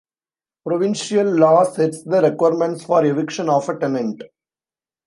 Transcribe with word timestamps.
Provincial 0.65 1.27
law 1.27 1.63
sets 1.63 2.01
the 2.01 2.23
requirements 2.23 2.83
for 2.83 3.05
eviction 3.05 3.47
of 3.51 3.69
a 3.69 3.77
tenant. 3.77 4.23